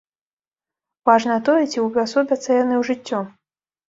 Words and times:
Важна 1.09 1.35
тое, 1.49 1.57
ці 1.71 1.83
ўвасобяцца 1.87 2.49
яны 2.63 2.73
ў 2.79 2.81
жыццё. 2.89 3.19